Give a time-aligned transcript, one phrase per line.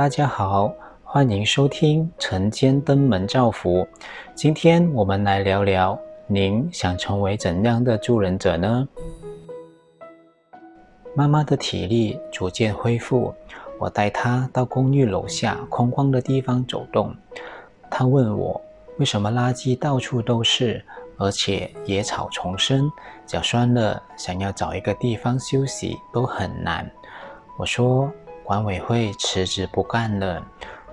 [0.00, 0.72] 大家好，
[1.04, 3.86] 欢迎收听晨间登门造福。
[4.34, 8.88] 今天我们来聊聊，您想成为怎样的助人者呢？
[11.14, 13.34] 妈妈的体力逐渐恢复，
[13.78, 17.14] 我带她到公寓楼下空旷的地方走动。
[17.90, 18.58] 她问我，
[18.96, 20.82] 为什么垃圾到处都是，
[21.18, 22.90] 而且野草丛生，
[23.26, 26.90] 脚酸了，想要找一个地方休息都很难。
[27.58, 28.10] 我说。
[28.50, 30.44] 管委会辞职不干了，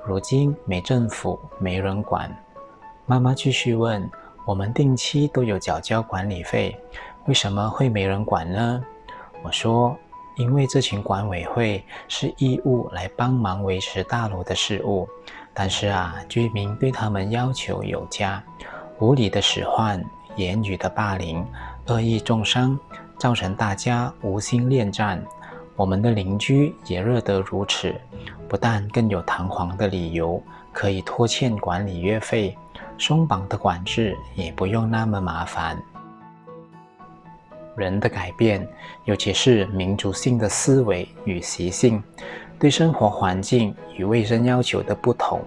[0.06, 2.32] 如今没政府，没人管。
[3.08, 4.08] 妈妈继续问
[4.46, 6.80] ：“我们定期都有缴交管理费，
[7.26, 8.84] 为什么会没人管呢？”
[9.42, 9.98] 我说
[10.38, 15.10] ：“因为这群管委会是义务来帮忙维持大楼的事务，
[15.52, 18.40] 但是啊，居民对他们要求有加，
[19.00, 20.00] 无理的使唤、
[20.36, 21.44] 言语的霸凌、
[21.88, 22.80] 恶意重伤，
[23.18, 25.20] 造成大家无心恋战。”
[25.78, 27.94] 我们的邻居也热得如此，
[28.50, 30.42] 不但更有堂皇的理由
[30.74, 32.58] 可以拖欠管理月费，
[32.98, 35.80] 松绑的管制也不用那么麻烦。
[37.76, 38.68] 人的改变，
[39.06, 42.02] 尤其是民族性的思维与习性，
[42.58, 45.40] 对生活环境与卫生要求的不同，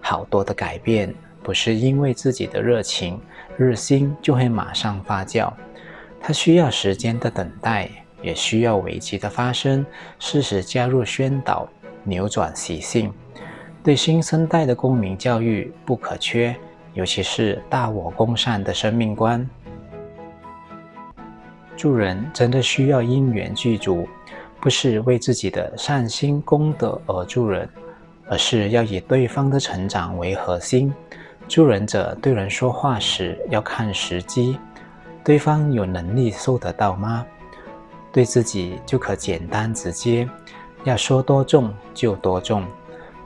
[0.00, 3.20] 好多的改变不是因为自己的热情
[3.56, 5.52] 热心就会马上发酵，
[6.20, 7.90] 它需要时间的等待。
[8.24, 9.84] 也需要危机的发生，
[10.18, 11.68] 适时加入宣导，
[12.02, 13.12] 扭转习性。
[13.82, 16.56] 对新生代的公民教育不可缺，
[16.94, 19.46] 尤其是大我共善的生命观。
[21.76, 24.08] 助人真的需要因缘具足，
[24.58, 27.68] 不是为自己的善心功德而助人，
[28.26, 30.90] 而是要以对方的成长为核心。
[31.46, 34.58] 助人者对人说话时要看时机，
[35.22, 37.26] 对方有能力收得到吗？
[38.14, 40.28] 对自己就可简单直接，
[40.84, 42.64] 要说多重就多重。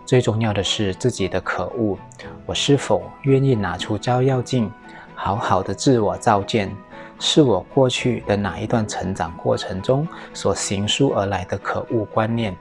[0.07, 1.99] 最重要的是自己的可恶，
[2.47, 4.73] 我是否愿意拿出照妖镜，
[5.15, 6.75] 好好的自我照见，
[7.21, 12.57] 是我过去的哪一段成长过程中所形塑而来的可恶观念？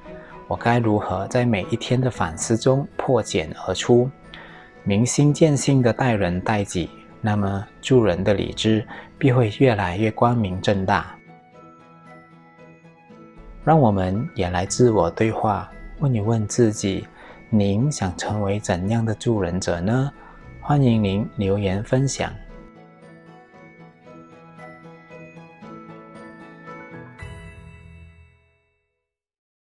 [0.50, 4.10] 我该如何在每一天的反思中破茧而出，
[4.84, 6.90] 明心见性的待人待己？
[7.22, 8.86] 那么助人的理智
[9.18, 11.17] 必会越来越光明正大。
[13.68, 15.70] 让我们也来自我对话，
[16.00, 17.06] 问一问自己：
[17.50, 20.10] 您想成为怎样的助人者呢？
[20.62, 22.32] 欢迎您留言分享。